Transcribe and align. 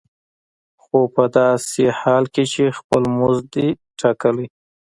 خو 0.81 0.97
په 1.15 1.23
داسې 1.37 1.83
حال 1.99 2.23
کې 2.33 2.43
چې 2.53 2.63
خپل 2.77 3.03
مزد 3.19 3.45
دې 3.53 3.67
دی 3.75 3.77
ټاکلی. 3.99 4.47